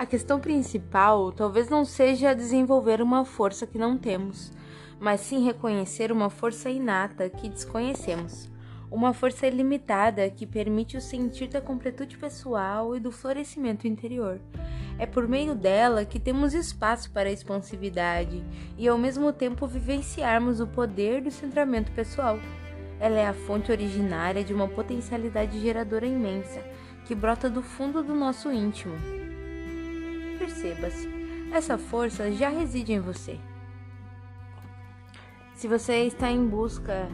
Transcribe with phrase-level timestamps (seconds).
[0.00, 4.50] A questão principal talvez não seja desenvolver uma força que não temos,
[4.98, 8.50] mas sim reconhecer uma força inata que desconhecemos.
[8.90, 14.40] Uma força ilimitada que permite o sentir da completude pessoal e do florescimento interior.
[14.98, 18.42] É por meio dela que temos espaço para a expansividade
[18.78, 22.38] e ao mesmo tempo vivenciarmos o poder do centramento pessoal.
[22.98, 26.64] Ela é a fonte originária de uma potencialidade geradora imensa
[27.04, 29.20] que brota do fundo do nosso íntimo
[30.40, 31.06] perceba-se,
[31.52, 33.38] essa força já reside em você.
[35.54, 37.06] Se você está em busca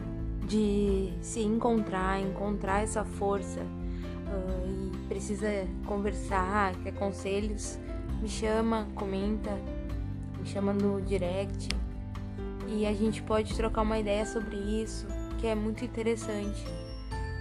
[0.47, 5.47] de se encontrar, encontrar essa força uh, e precisa
[5.85, 7.77] conversar, quer conselhos,
[8.21, 9.51] me chama, comenta,
[10.39, 11.67] me chama no direct
[12.69, 15.05] e a gente pode trocar uma ideia sobre isso,
[15.37, 16.63] que é muito interessante.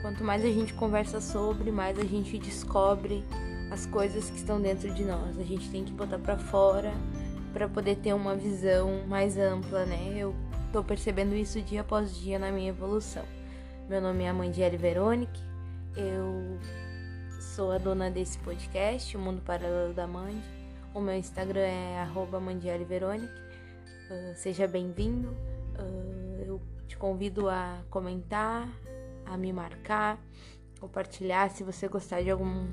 [0.02, 3.24] Quanto mais a gente conversa sobre, mais a gente descobre
[3.70, 5.38] as coisas que estão dentro de nós.
[5.38, 6.92] A gente tem que botar para fora
[7.52, 10.12] para poder ter uma visão mais ampla, né?
[10.16, 10.34] Eu
[10.72, 13.24] tô percebendo isso dia após dia na minha evolução.
[13.88, 15.40] Meu nome é Amandiele Veronique,
[15.96, 16.58] eu
[17.40, 20.42] sou a dona desse podcast, O Mundo Paralelo da Mandy.
[20.92, 22.38] O meu Instagram é arroba
[22.86, 23.32] Veronique.
[24.10, 25.28] Uh, seja bem-vindo.
[25.78, 28.68] Uh, eu te convido a comentar,
[29.24, 30.18] a me marcar,
[30.80, 32.66] compartilhar se você gostar de algum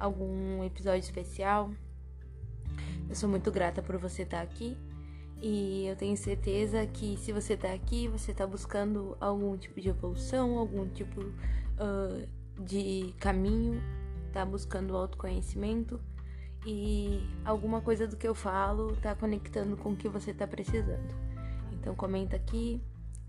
[0.00, 1.70] algum episódio especial.
[3.08, 4.76] Eu sou muito grata por você estar aqui
[5.42, 9.88] e eu tenho certeza que se você está aqui, você está buscando algum tipo de
[9.88, 12.28] evolução, algum tipo uh,
[12.62, 13.82] de caminho,
[14.28, 16.00] está buscando autoconhecimento
[16.66, 21.14] e alguma coisa do que eu falo está conectando com o que você está precisando.
[21.72, 22.82] Então comenta aqui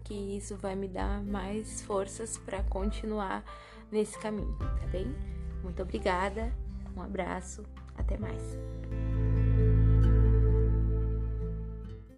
[0.03, 3.44] que isso vai me dar mais forças para continuar
[3.89, 5.08] nesse caminho, tá bem?
[5.63, 6.52] Muito obrigada,
[6.95, 7.64] um abraço,
[7.95, 8.58] até mais.